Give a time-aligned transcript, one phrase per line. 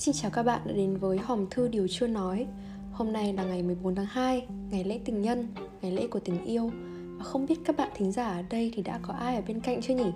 [0.00, 2.46] Xin chào các bạn đã đến với Hòm Thư Điều Chưa Nói.
[2.92, 5.48] Hôm nay là ngày 14 tháng 2, ngày lễ tình nhân,
[5.82, 6.70] ngày lễ của tình yêu.
[7.18, 9.60] Và không biết các bạn thính giả ở đây thì đã có ai ở bên
[9.60, 10.10] cạnh chưa nhỉ?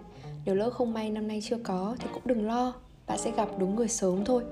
[0.44, 2.74] Nếu lỡ không may năm nay chưa có thì cũng đừng lo
[3.06, 4.42] Bạn sẽ gặp đúng người sớm thôi.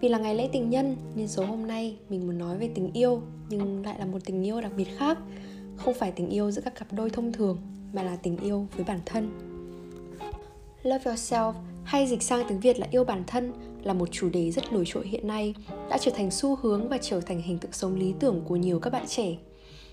[0.00, 2.92] Vì là ngày lễ tình nhân nên số hôm nay mình muốn nói về tình
[2.92, 5.18] yêu Nhưng lại là một tình yêu đặc biệt khác.
[5.76, 7.58] Không phải tình yêu giữa các cặp đôi thông thường
[7.92, 9.30] Mà là tình yêu với bản thân.
[10.82, 11.52] Love yourself
[11.84, 13.52] hay dịch sang tiếng Việt là yêu bản thân
[13.86, 15.54] là một chủ đề rất nổi trội hiện nay,
[15.90, 18.80] đã trở thành xu hướng và trở thành hình tượng sống lý tưởng của nhiều
[18.80, 19.36] các bạn trẻ.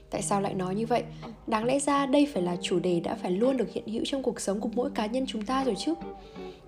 [0.10, 1.04] Tại sao lại nói như vậy?
[1.48, 4.24] Đáng lẽ ra đây phải là chủ đề đã phải luôn được hiện hữu trong
[4.24, 5.94] cuộc sống của mỗi cá nhân chúng ta rồi chứ.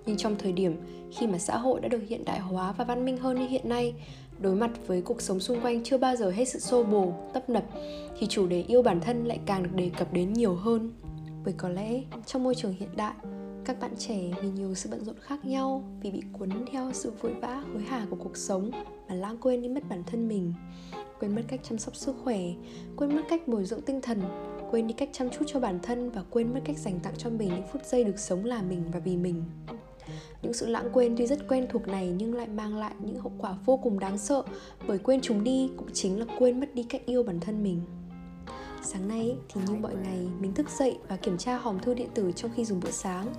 [0.06, 0.76] Nhưng trong thời điểm
[1.16, 3.68] khi mà xã hội đã được hiện đại hóa và văn minh hơn như hiện
[3.68, 3.94] nay,
[4.38, 7.50] đối mặt với cuộc sống xung quanh chưa bao giờ hết sự xô bồ, tấp
[7.50, 7.64] nập,
[8.18, 10.92] thì chủ đề yêu bản thân lại càng được đề cập đến nhiều hơn.
[11.44, 13.14] Bởi có lẽ trong môi trường hiện đại,
[13.66, 17.12] các bạn trẻ vì nhiều sự bận rộn khác nhau, vì bị cuốn theo sự
[17.20, 18.70] vội vã, hối hả của cuộc sống
[19.08, 20.52] mà lãng quên đi mất bản thân mình.
[21.20, 22.40] Quên mất cách chăm sóc sức khỏe,
[22.96, 24.22] quên mất cách bồi dưỡng tinh thần,
[24.70, 27.30] quên đi cách chăm chút cho bản thân và quên mất cách dành tặng cho
[27.30, 29.44] mình những phút giây được sống là mình và vì mình.
[30.42, 33.32] Những sự lãng quên tuy rất quen thuộc này nhưng lại mang lại những hậu
[33.38, 34.42] quả vô cùng đáng sợ,
[34.86, 37.80] bởi quên chúng đi cũng chính là quên mất đi cách yêu bản thân mình.
[38.86, 42.08] Sáng nay thì như mọi ngày mình thức dậy và kiểm tra hòm thư điện
[42.14, 43.34] tử trong khi dùng bữa sáng.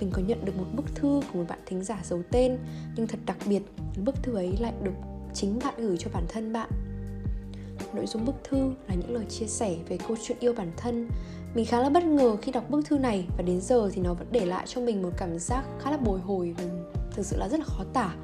[0.00, 2.58] Mình có nhận được một bức thư của một bạn thính giả giấu tên
[2.96, 3.62] Nhưng thật đặc biệt,
[4.04, 4.92] bức thư ấy lại được
[5.34, 6.70] chính bạn gửi cho bản thân bạn.
[7.94, 11.08] Nội dung bức thư là những lời chia sẻ về câu chuyện yêu bản thân.
[11.54, 14.14] Mình khá là bất ngờ khi đọc bức thư này Và đến giờ thì nó
[14.14, 16.64] vẫn để lại cho mình một cảm giác khá là bồi hồi Và
[17.10, 18.14] thực sự là rất là khó tả.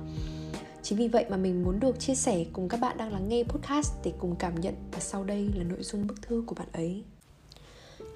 [0.89, 3.45] Chính vì vậy mà mình muốn được chia sẻ cùng các bạn đang lắng nghe
[3.45, 6.69] podcast để cùng cảm nhận và sau đây là nội dung bức thư của bạn
[6.73, 7.03] ấy.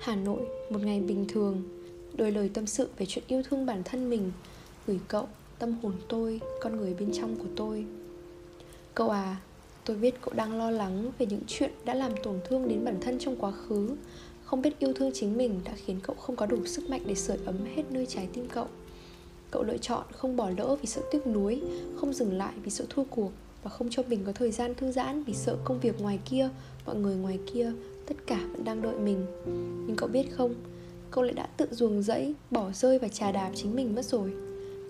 [0.01, 1.62] Hà Nội, một ngày bình thường,
[2.17, 4.33] đôi lời tâm sự về chuyện yêu thương bản thân mình,
[4.87, 5.27] gửi cậu,
[5.59, 7.84] tâm hồn tôi, con người bên trong của tôi.
[8.95, 9.36] Cậu à,
[9.84, 13.01] tôi biết cậu đang lo lắng về những chuyện đã làm tổn thương đến bản
[13.01, 13.97] thân trong quá khứ,
[14.45, 17.14] không biết yêu thương chính mình đã khiến cậu không có đủ sức mạnh để
[17.14, 18.67] sưởi ấm hết nơi trái tim cậu
[19.52, 21.63] cậu lựa chọn không bỏ lỡ vì sợ tiếc nuối,
[21.96, 23.33] không dừng lại vì sợ thua cuộc
[23.63, 26.48] và không cho mình có thời gian thư giãn vì sợ công việc ngoài kia,
[26.86, 27.73] mọi người ngoài kia,
[28.07, 29.27] tất cả vẫn đang đợi mình.
[29.86, 30.55] Nhưng cậu biết không,
[31.11, 34.33] cậu lại đã tự ruồng rẫy, bỏ rơi và trà đạp chính mình mất rồi.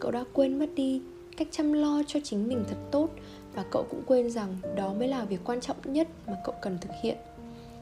[0.01, 1.03] Cậu đã quên mất đi
[1.37, 3.09] cách chăm lo cho chính mình thật tốt
[3.55, 6.79] và cậu cũng quên rằng đó mới là việc quan trọng nhất mà cậu cần
[6.81, 7.17] thực hiện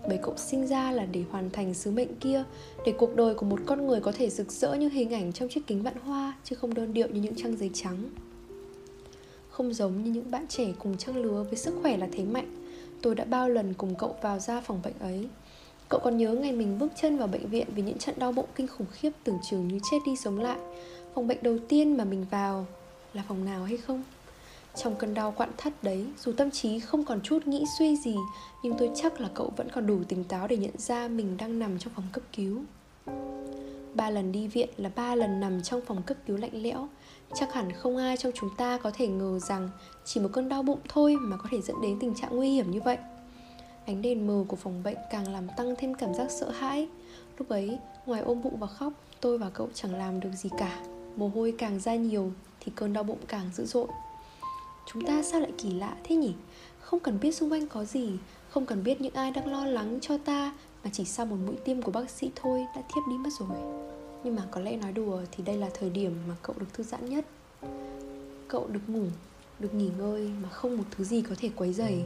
[0.08, 2.44] bởi cậu sinh ra là để hoàn thành sứ mệnh kia,
[2.86, 5.48] để cuộc đời của một con người có thể rực rỡ như hình ảnh trong
[5.48, 8.02] chiếc kính vạn hoa, chứ không đơn điệu như những trang giấy trắng.
[9.50, 12.56] Không giống như những bạn trẻ cùng trang lứa với sức khỏe là thế mạnh,
[13.02, 15.28] tôi đã bao lần cùng cậu vào ra phòng bệnh ấy.
[15.88, 18.46] Cậu còn nhớ ngày mình bước chân vào bệnh viện vì những trận đau bụng
[18.54, 20.58] kinh khủng khiếp tưởng chừng như chết đi sống lại.
[21.14, 22.66] Phòng bệnh đầu tiên mà mình vào
[23.14, 24.02] là phòng nào hay không?
[24.76, 28.16] Trong cơn đau quặn thắt đấy, dù tâm trí không còn chút nghĩ suy gì,
[28.62, 31.58] nhưng tôi chắc là cậu vẫn còn đủ tỉnh táo để nhận ra mình đang
[31.58, 32.62] nằm trong phòng cấp cứu.
[33.94, 36.88] Ba lần đi viện là ba lần nằm trong phòng cấp cứu lạnh lẽo.
[37.34, 39.70] Chắc hẳn không ai trong chúng ta có thể ngờ rằng
[40.04, 42.70] chỉ một cơn đau bụng thôi mà có thể dẫn đến tình trạng nguy hiểm
[42.70, 42.98] như vậy.
[43.86, 46.88] Ánh đèn mờ của phòng bệnh càng làm tăng thêm cảm giác sợ hãi.
[47.38, 50.80] Lúc ấy, ngoài ôm bụng và khóc, tôi và cậu chẳng làm được gì cả.
[51.16, 53.86] Mồ hôi càng ra nhiều thì cơn đau bụng càng dữ dội.
[54.92, 56.32] Chúng ta sao lại kỳ lạ thế nhỉ?
[56.80, 58.10] Không cần biết xung quanh có gì
[58.50, 61.56] Không cần biết những ai đang lo lắng cho ta Mà chỉ sau một mũi
[61.64, 63.58] tiêm của bác sĩ thôi đã thiếp đi mất rồi.
[64.24, 66.84] Nhưng mà có lẽ nói đùa thì đây là thời điểm mà cậu được thư
[66.84, 67.24] giãn nhất.
[68.48, 69.04] Cậu được ngủ,
[69.58, 72.02] được nghỉ ngơi mà không một thứ gì có thể quấy dày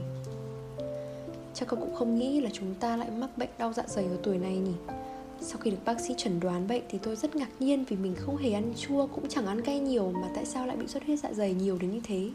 [1.55, 4.17] Chắc cậu cũng không nghĩ là chúng ta lại mắc bệnh đau dạ dày ở
[4.23, 4.75] tuổi này nhỉ?
[5.41, 8.15] Sau khi được bác sĩ chẩn đoán bệnh thì tôi rất ngạc nhiên vì mình
[8.19, 11.05] không hề ăn chua cũng chẳng ăn cay nhiều mà tại sao lại bị xuất
[11.05, 12.31] huyết dạ dày nhiều đến như thế?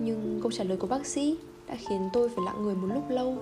[0.00, 3.10] Nhưng câu trả lời của bác sĩ đã khiến tôi phải lặng người một lúc
[3.10, 3.36] lâu.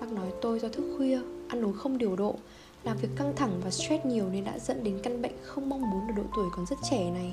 [0.00, 1.18] Bác nói tôi do thức khuya,
[1.48, 2.34] ăn uống không điều độ
[2.84, 5.90] Làm việc căng thẳng và stress nhiều nên đã dẫn đến căn bệnh không mong
[5.90, 7.32] muốn ở độ tuổi còn rất trẻ này.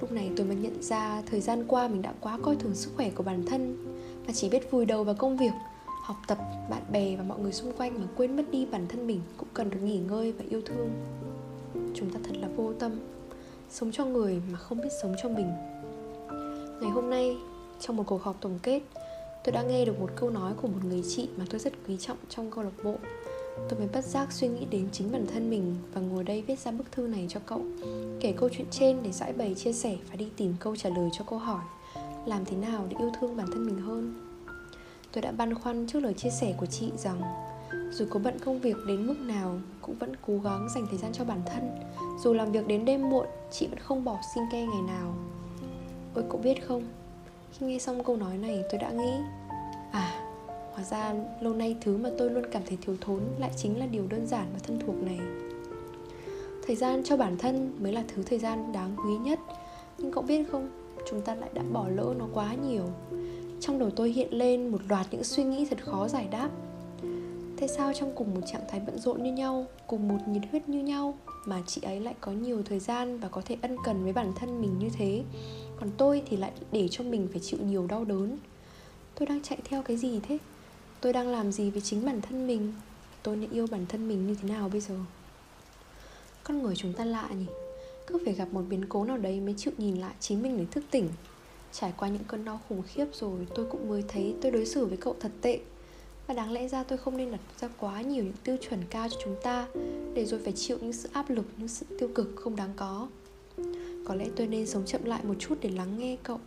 [0.00, 2.90] Lúc này tôi mới nhận ra thời gian qua mình đã quá coi thường sức
[2.96, 3.76] khỏe của bản thân
[4.26, 5.52] Và chỉ biết vùi đầu vào công việc,
[6.02, 6.38] học tập,
[6.70, 9.48] bạn bè và mọi người xung quanh mà quên mất đi bản thân mình cũng
[9.54, 10.90] cần được nghỉ ngơi và yêu thương.
[11.94, 12.92] Chúng ta thật là vô tâm
[13.70, 15.50] Sống cho người mà không biết sống cho mình.
[16.82, 17.36] Ngày hôm nay,
[17.80, 18.80] trong một cuộc họp tổng kết,
[19.44, 21.96] tôi đã nghe được một câu nói của một người chị mà tôi rất quý
[21.96, 22.94] trọng trong câu lạc bộ.
[23.68, 26.58] Tôi mới bất giác suy nghĩ đến chính bản thân mình và ngồi đây viết
[26.58, 27.60] ra bức thư này cho cậu.
[28.20, 31.10] Kể câu chuyện trên để giải bày chia sẻ và đi tìm câu trả lời
[31.12, 31.64] cho câu hỏi
[32.26, 34.14] làm thế nào để yêu thương bản thân mình hơn.
[35.12, 37.20] Tôi đã băn khoăn trước lời chia sẻ của chị rằng
[37.92, 41.12] dù có bận công việc đến mức nào cũng vẫn cố gắng dành thời gian
[41.12, 41.70] cho bản thân
[42.24, 45.14] dù làm việc đến đêm muộn chị vẫn không bỏ xin ke ngày nào
[46.14, 46.82] ôi cậu biết không?
[47.52, 49.12] Khi nghe xong câu nói này tôi đã nghĩ
[49.92, 50.22] à
[50.74, 53.86] hóa ra lâu nay thứ mà tôi luôn cảm thấy thiếu thốn lại chính là
[53.86, 55.18] điều đơn giản và thân thuộc này.
[56.66, 59.38] Thời gian cho bản thân mới là thứ thời gian đáng quý nhất.
[59.98, 60.70] Nhưng cậu biết không
[61.10, 62.84] chúng ta lại đã bỏ lỡ nó quá nhiều.
[63.60, 66.50] Trong đầu tôi hiện lên một loạt những suy nghĩ thật khó giải đáp.
[67.60, 70.68] Tại sao trong cùng một trạng thái bận rộn như nhau, cùng một nhiệt huyết
[70.68, 71.14] như nhau
[71.46, 74.32] mà chị ấy lại có nhiều thời gian và có thể ân cần với bản
[74.36, 75.22] thân mình như thế
[75.80, 78.38] Còn tôi thì lại để cho mình phải chịu nhiều đau đớn
[79.14, 80.38] Tôi đang chạy theo cái gì thế?
[81.00, 82.72] Tôi đang làm gì với chính bản thân mình?
[83.22, 84.94] Tôi nên yêu bản thân mình như thế nào bây giờ?
[86.44, 87.46] Con người chúng ta lạ nhỉ
[88.06, 90.64] Cứ phải gặp một biến cố nào đấy mới chịu nhìn lại chính mình để
[90.70, 91.08] thức tỉnh
[91.72, 94.86] Trải qua những cơn đau khủng khiếp rồi, tôi cũng mới thấy tôi đối xử
[94.86, 95.60] với cậu thật tệ
[96.26, 99.08] và đáng lẽ ra tôi không nên đặt ra quá nhiều những tiêu chuẩn cao
[99.08, 99.66] cho chúng ta,
[100.14, 103.08] để rồi phải chịu những sự áp lực, những sự tiêu cực không đáng có.
[104.04, 106.40] Có lẽ tôi nên sống chậm lại một chút để lắng nghe cậu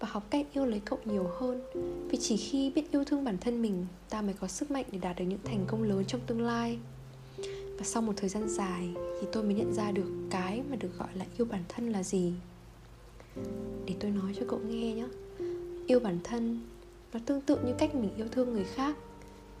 [0.00, 1.62] và học cách yêu lấy cậu nhiều hơn.
[2.08, 4.98] Vì chỉ khi biết yêu thương bản thân mình, ta mới có sức mạnh để
[4.98, 6.78] đạt được những thành công lớn trong tương lai.
[7.78, 8.88] Và sau một thời gian dài
[9.20, 12.02] thì tôi mới nhận ra được cái mà được gọi là yêu bản thân là
[12.02, 12.32] gì.
[13.86, 15.06] Để tôi nói cho cậu nghe nhé.
[15.86, 16.60] Yêu bản thân,
[17.12, 18.96] nó tương tự như cách mình yêu thương người khác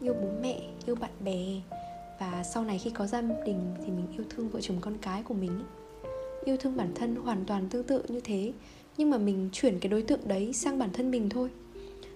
[0.00, 1.44] yêu bố mẹ, yêu bạn bè.
[2.20, 5.22] Và sau này khi có gia đình thì mình yêu thương vợ chồng con cái
[5.22, 5.60] của mình
[6.46, 8.52] yêu thương bản thân hoàn toàn tương tự như thế.
[8.96, 11.50] Nhưng mà mình chuyển cái đối tượng đấy sang bản thân mình thôi.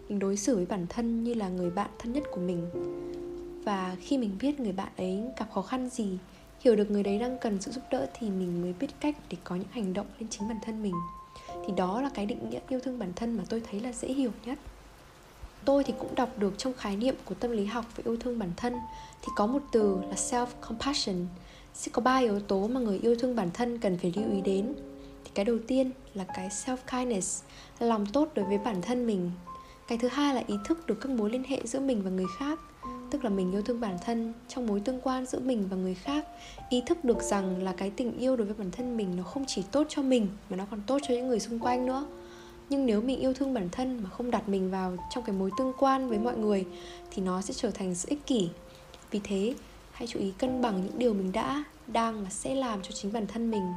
[0.08, 2.66] Mình đối xử với bản thân như là người bạn thân nhất của mình.
[3.64, 6.18] Và khi mình biết người bạn ấy gặp khó khăn gì,
[6.60, 9.36] hiểu được người đấy đang cần sự giúp đỡ thì mình mới biết cách để
[9.44, 10.94] có những hành động lên chính bản thân mình.
[11.66, 14.08] Thì đó là cái định nghĩa yêu thương bản thân mà tôi thấy là dễ
[14.08, 14.58] hiểu nhất
[15.64, 18.38] tôi thì cũng đọc được trong khái niệm của tâm lý học về yêu thương
[18.38, 18.74] bản thân.
[19.22, 21.26] Thì có một từ là self compassion
[21.74, 24.40] sẽ có ba yếu tố mà người yêu thương bản thân cần phải lưu ý
[24.40, 24.74] đến.
[25.24, 27.42] Thì cái đầu tiên là cái self kindness
[27.78, 29.30] lòng tốt đối với bản thân mình.
[29.88, 32.26] Cái thứ hai là ý thức được các mối liên hệ giữa mình và người
[32.38, 32.60] khác,
[33.10, 35.94] tức là mình yêu thương bản thân trong mối tương quan giữa mình và người
[35.94, 36.26] khác.
[36.68, 39.44] Ý thức được rằng là cái tình yêu đối với bản thân mình nó không
[39.46, 42.06] chỉ tốt cho mình mà nó còn tốt cho những người xung quanh nữa
[42.70, 45.50] nhưng nếu mình yêu thương bản thân mà không đặt mình vào trong cái mối
[45.58, 46.64] tương quan với mọi người,
[47.10, 48.48] thì nó sẽ trở thành sự ích kỷ.
[49.10, 49.54] Vì thế,
[49.92, 53.12] hãy chú ý cân bằng những điều mình đã, đang và sẽ làm cho chính
[53.12, 53.72] bản thân mình.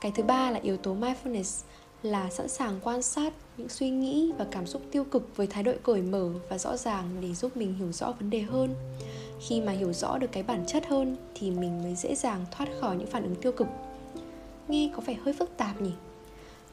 [0.00, 1.64] Cái thứ ba là yếu tố mindfulness,
[2.02, 5.62] là sẵn sàng quan sát những suy nghĩ và cảm xúc tiêu cực với thái
[5.62, 8.74] độ cởi mở và rõ ràng để giúp mình hiểu rõ vấn đề hơn.
[9.40, 12.68] Khi mà hiểu rõ được cái bản chất hơn, thì mình mới dễ dàng thoát
[12.80, 13.66] khỏi những phản ứng tiêu cực.
[14.68, 15.92] Nghe có vẻ hơi phức tạp nhỉ?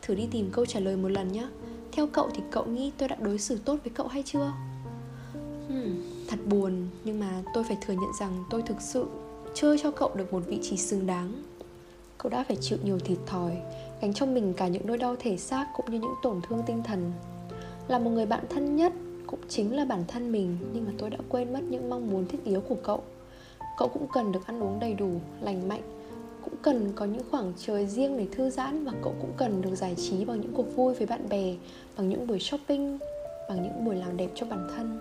[0.06, 1.48] Thử đi tìm câu trả lời một lần nhé
[1.92, 4.52] Theo cậu thì cậu nghĩ tôi đã đối xử tốt với cậu hay chưa?
[5.68, 5.96] Hmm,
[6.28, 9.06] thật buồn nhưng mà tôi phải thừa nhận rằng tôi thực sự
[9.54, 11.44] chưa cho cậu được một vị trí xứng đáng.
[12.18, 13.58] Cậu đã phải chịu nhiều thiệt thòi
[14.02, 16.84] Gánh trong mình cả những nỗi đau thể xác cũng như những tổn thương tinh
[16.84, 17.12] thần.
[17.88, 18.94] Là một người bạn thân nhất
[19.28, 22.26] cũng chính là bản thân mình Nhưng mà tôi đã quên mất những mong muốn
[22.28, 23.04] thiết yếu của cậu.
[23.78, 25.12] Cậu cũng cần được ăn uống đầy đủ,
[25.42, 25.95] lành mạnh
[26.46, 29.76] cũng cần có những khoảng trời riêng để thư giãn và cậu cũng cần được
[29.76, 31.56] giải trí bằng những cuộc vui với bạn bè,
[31.98, 32.98] bằng những buổi shopping,
[33.50, 35.00] bằng những buổi làm đẹp cho bản thân.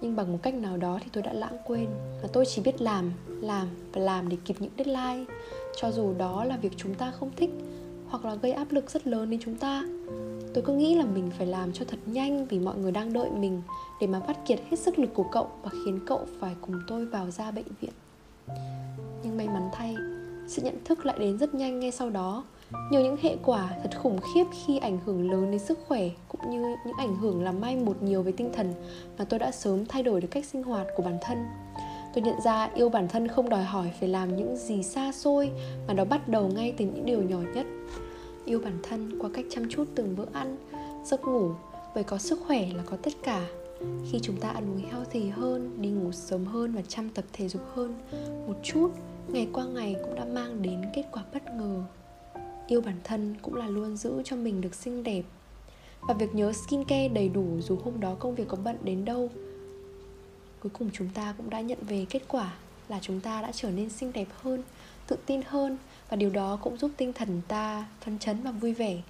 [0.00, 1.86] Nhưng bằng một cách nào đó thì tôi đã lãng quên
[2.22, 5.24] và tôi chỉ biết làm làm và làm để kịp những deadline.
[5.76, 7.50] Cho dù đó là việc chúng ta không thích
[8.08, 9.82] hoặc là gây áp lực rất lớn đến chúng ta,
[10.54, 13.30] tôi cứ nghĩ là mình phải làm cho thật nhanh vì mọi người đang đợi
[13.30, 13.62] mình
[14.00, 17.06] để mà vắt kiệt hết sức lực của cậu và khiến cậu phải cùng tôi
[17.06, 17.92] vào ra bệnh viện.
[19.22, 19.96] Nhưng may mắn thay
[20.48, 22.44] sự nhận thức lại đến rất nhanh ngay sau đó.
[22.90, 26.50] Nhiều những hệ quả thật khủng khiếp khi ảnh hưởng lớn đến sức khỏe, cũng
[26.50, 28.74] như những ảnh hưởng làm may một nhiều về tinh thần
[29.18, 31.38] mà tôi đã sớm thay đổi được cách sinh hoạt của bản thân.
[32.14, 35.50] Tôi nhận ra yêu bản thân không đòi hỏi phải làm những gì xa xôi,
[35.88, 37.66] mà nó bắt đầu ngay từ những điều nhỏ nhất.
[38.44, 40.56] Yêu bản thân qua cách chăm chút từng bữa ăn,
[41.04, 41.50] giấc ngủ,
[41.94, 43.46] bởi có sức khỏe là có tất cả.
[44.10, 47.48] Khi chúng ta ăn uống healthy hơn, đi ngủ sớm hơn và chăm tập thể
[47.48, 47.94] dục hơn
[48.46, 48.90] một chút
[49.32, 51.82] ngày qua ngày cũng đã mang đến kết quả bất ngờ.
[52.66, 55.22] Yêu bản thân cũng là luôn giữ cho mình được xinh đẹp.
[56.08, 59.30] Và việc nhớ skincare đầy đủ dù hôm đó công việc có bận đến đâu,
[60.60, 62.54] cuối cùng chúng ta cũng đã nhận về kết quả
[62.88, 64.62] là chúng ta đã trở nên xinh đẹp hơn,
[65.06, 68.74] tự tin hơn và điều đó cũng giúp tinh thần ta phấn chấn và vui
[68.74, 69.02] vẻ.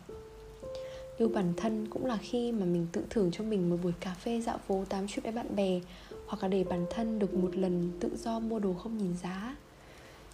[1.19, 4.15] Yêu bản thân cũng là khi mà mình tự thưởng cho mình một buổi cà
[4.15, 5.81] phê dạo phố tám chuyện với bạn bè
[6.27, 9.57] hoặc là để bản thân được một lần tự do mua đồ không nhìn giá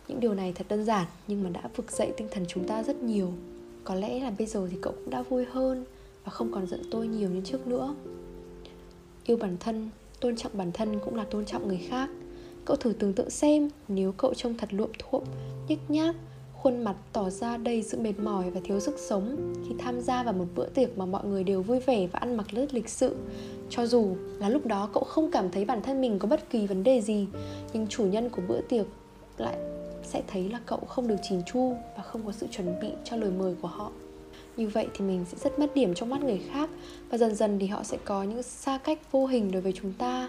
[0.09, 2.83] những điều này thật đơn giản nhưng mà đã vực dậy tinh thần chúng ta
[2.83, 3.33] rất nhiều.
[3.85, 5.85] Có lẽ là bây giờ thì cậu cũng đã vui hơn
[6.25, 7.95] và không còn giận tôi nhiều như trước nữa.
[9.25, 12.11] Yêu bản thân tôn trọng bản thân cũng là tôn trọng người khác.
[12.65, 15.23] Cậu thử tưởng tượng xem nếu cậu trông thật luộm thuộm
[15.69, 16.17] nhếch nhác
[16.65, 20.23] khuôn mặt tỏ ra đầy sự mệt mỏi và thiếu sức sống khi tham gia
[20.23, 22.89] vào một bữa tiệc mà mọi người đều vui vẻ và ăn mặc rất lịch
[22.89, 23.17] sự.
[23.71, 26.67] Cho dù là lúc đó cậu không cảm thấy bản thân mình có bất kỳ
[26.67, 27.27] vấn đề gì,
[27.73, 28.87] nhưng chủ nhân của bữa tiệc
[29.39, 29.57] lại
[30.05, 33.17] sẽ thấy là cậu không được chỉn chu và không có sự chuẩn bị cho
[33.17, 33.91] lời mời của họ.
[34.57, 36.71] Như vậy thì mình sẽ rất mất điểm trong mắt người khác
[37.11, 39.93] và dần dần thì họ sẽ có những xa cách vô hình đối với chúng
[39.93, 40.29] ta.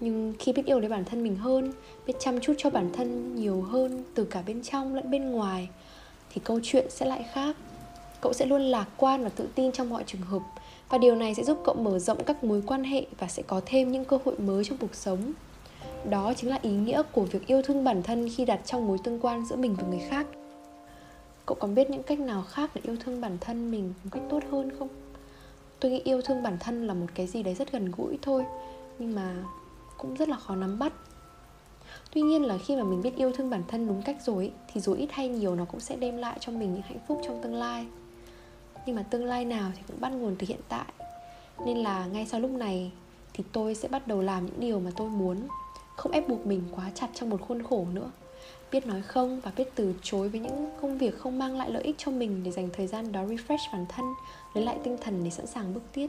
[0.00, 1.72] Nhưng khi biết yêu lấy bản thân mình hơn,
[2.06, 5.68] biết chăm chút cho bản thân nhiều hơn từ cả bên trong lẫn bên ngoài,
[6.32, 7.56] thì câu chuyện sẽ lại khác.
[8.20, 10.42] Cậu sẽ luôn lạc quan và tự tin trong mọi trường hợp,
[10.88, 13.60] và điều này sẽ giúp cậu mở rộng các mối quan hệ và sẽ có
[13.66, 15.32] thêm những cơ hội mới trong cuộc sống
[16.08, 18.98] đó chính là ý nghĩa của việc yêu thương bản thân khi đặt trong mối
[19.04, 20.26] tương quan giữa mình và người khác.
[21.46, 24.22] Cậu còn biết những cách nào khác để yêu thương bản thân mình một cách
[24.30, 24.88] tốt hơn không?
[25.80, 28.44] Tôi nghĩ yêu thương bản thân là một cái gì đấy rất gần gũi thôi,
[28.98, 29.34] nhưng mà
[29.96, 30.92] cũng rất là khó nắm bắt.
[32.12, 34.80] Tuy nhiên là khi mà mình biết yêu thương bản thân đúng cách rồi thì
[34.80, 37.42] dù ít hay nhiều nó cũng sẽ đem lại cho mình những hạnh phúc trong
[37.42, 37.86] tương lai.
[38.86, 40.86] Nhưng mà tương lai nào thì cũng bắt nguồn từ hiện tại.
[41.66, 42.92] Nên là ngay sau lúc này
[43.32, 45.36] thì tôi sẽ bắt đầu làm những điều mà tôi muốn
[45.98, 48.10] không ép buộc mình quá chặt trong một khuôn khổ nữa.
[48.72, 51.82] Biết nói không và biết từ chối với những công việc không mang lại lợi
[51.82, 54.04] ích cho mình để dành thời gian đó refresh bản thân,
[54.54, 56.06] lấy lại tinh thần để sẵn sàng bước tiếp.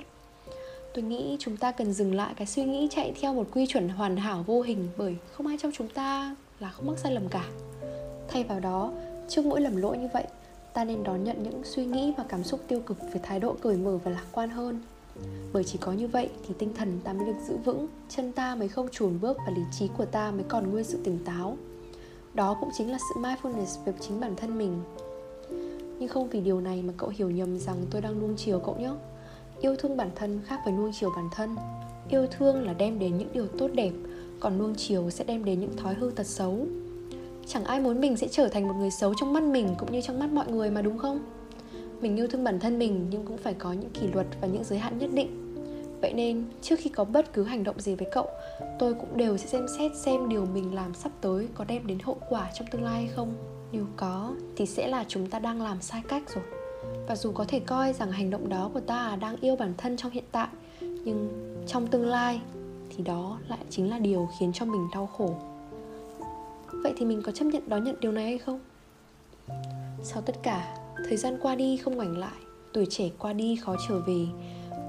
[0.93, 3.89] Tôi nghĩ chúng ta cần dừng lại cái suy nghĩ chạy theo một quy chuẩn
[3.89, 7.29] hoàn hảo vô hình bởi không ai trong chúng ta là không mắc sai lầm
[7.29, 7.45] cả.
[8.27, 8.91] Thay vào đó,
[9.29, 10.23] trước mỗi lầm lỗi như vậy,
[10.73, 13.55] ta nên đón nhận những suy nghĩ và cảm xúc tiêu cực với thái độ
[13.61, 14.81] cởi mở và lạc quan hơn
[15.53, 18.55] bởi chỉ có như vậy thì tinh thần ta mới được giữ vững, chân ta
[18.55, 21.57] mới không chuồn bước và lý trí của ta mới còn nguyên sự tỉnh táo.
[22.33, 24.81] Đó cũng chính là sự mindfulness về chính bản thân mình.
[25.99, 28.75] Nhưng không vì điều này mà cậu hiểu nhầm rằng tôi đang nuông chiều cậu
[28.79, 28.91] nhé.
[29.61, 31.55] Yêu thương bản thân khác với nuông chiều bản thân.
[32.09, 33.91] Yêu thương là đem đến những điều tốt đẹp,
[34.39, 36.67] còn nuông chiều sẽ đem đến những thói hư tật xấu.
[37.47, 40.01] Chẳng ai muốn mình sẽ trở thành một người xấu trong mắt mình cũng như
[40.01, 41.19] trong mắt mọi người mà đúng không?
[42.01, 44.63] Mình yêu thương bản thân mình nhưng cũng phải có những kỷ luật và những
[44.63, 45.55] giới hạn nhất định.
[46.01, 48.27] Vậy nên, trước khi có bất cứ hành động gì với cậu,
[48.79, 51.97] tôi cũng đều sẽ xem xét xem điều mình làm sắp tới có đem đến
[52.03, 53.33] hậu quả trong tương lai hay không.
[53.71, 56.43] Nếu có, thì sẽ là chúng ta đang làm sai cách rồi.
[57.07, 59.97] Và dù có thể coi rằng hành động đó của ta đang yêu bản thân
[59.97, 60.47] trong hiện tại,
[60.81, 61.29] nhưng
[61.67, 62.41] trong tương lai
[62.89, 65.35] thì đó lại chính là điều khiến cho mình đau khổ.
[66.71, 68.59] Vậy thì mình có chấp nhận đón nhận điều này hay không?
[70.03, 72.39] Sau tất cả thời gian qua đi không ngoảnh lại
[72.73, 74.25] tuổi trẻ qua đi khó trở về.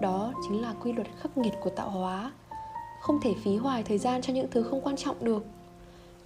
[0.00, 2.32] Đó chính là quy luật khắc nghiệt của tạo hóa.
[3.00, 5.44] Không thể phí hoài thời gian cho những thứ không quan trọng được.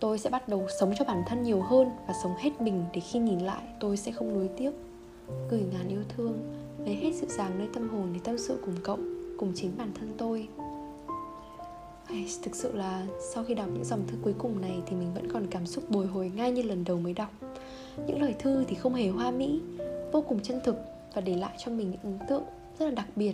[0.00, 3.00] Tôi sẽ bắt đầu sống cho bản thân nhiều hơn và sống hết mình để
[3.00, 4.70] khi nhìn lại tôi sẽ không nuối tiếc.
[5.50, 6.38] Gửi ngàn yêu thương
[6.84, 8.98] lấy hết sự dàng nơi tâm hồn để tâm sự cùng cậu
[9.38, 10.48] cùng chính bản thân tôi.
[12.06, 15.14] Ai, thực sự là sau khi đọc những dòng thư cuối cùng này thì mình
[15.14, 17.30] vẫn còn cảm xúc bồi hồi ngay như lần đầu mới đọc
[18.06, 19.60] những lời thư thì không hề hoa mỹ,
[20.12, 20.76] vô cùng chân thực
[21.14, 22.42] và để lại cho mình những ấn tượng
[22.78, 23.32] rất là đặc biệt.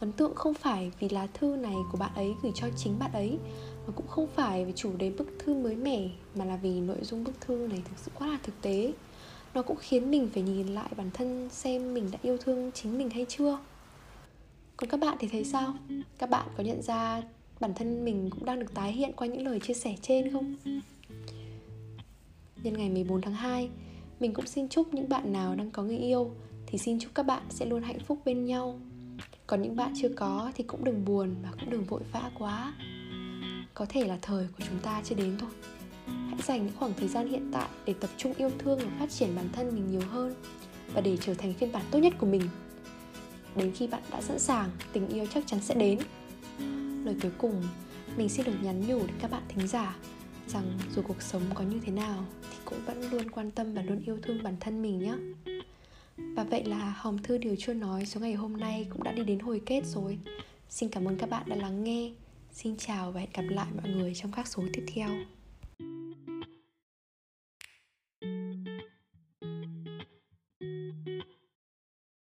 [0.00, 3.12] Ấn tượng không phải vì lá thư này của bạn ấy gửi cho chính bạn
[3.12, 3.38] ấy
[3.86, 6.98] và cũng không phải vì chủ đề bức thư mới mẻ, mà là vì nội
[7.02, 8.92] dung bức thư này thực sự quá là thực tế.
[9.54, 12.98] Nó cũng khiến mình phải nhìn lại bản thân xem mình đã yêu thương chính
[12.98, 13.58] mình hay chưa.
[14.76, 15.74] Còn các bạn thì thấy sao?
[16.18, 17.22] Các bạn có nhận ra
[17.60, 20.56] bản thân mình cũng đang được tái hiện qua những lời chia sẻ trên không?
[22.62, 23.70] Nhân ngày 14 tháng 2
[24.20, 26.30] mình cũng xin chúc những bạn nào đang có người yêu
[26.66, 28.80] thì xin chúc các bạn sẽ luôn hạnh phúc bên nhau.
[29.46, 32.74] Còn những bạn chưa có thì cũng đừng buồn và cũng đừng vội vã quá.
[33.74, 35.50] Có thể là thời của chúng ta chưa đến thôi.
[36.06, 39.10] Hãy dành những khoảng thời gian hiện tại để tập trung yêu thương và phát
[39.10, 40.34] triển bản thân mình nhiều hơn
[40.94, 42.42] và để trở thành phiên bản tốt nhất của mình.
[43.56, 45.98] Đến khi bạn đã sẵn sàng, tình yêu chắc chắn sẽ đến.
[47.04, 47.62] Lời cuối cùng,
[48.16, 49.96] mình xin được nhắn nhủ đến các bạn thính giả
[50.52, 53.82] rằng dù cuộc sống có như thế nào thì cũng vẫn luôn quan tâm và
[53.82, 55.14] luôn yêu thương bản thân mình nhé.
[56.16, 59.24] Và vậy là hòm thư điều chưa nói số ngày hôm nay cũng đã đi
[59.24, 60.18] đến hồi kết rồi.
[60.68, 62.12] Xin cảm ơn các bạn đã lắng nghe.
[62.52, 65.08] Xin chào và hẹn gặp lại mọi người trong các số tiếp theo.